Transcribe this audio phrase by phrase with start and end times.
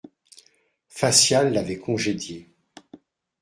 [0.87, 2.49] Facial l'avait congédiée.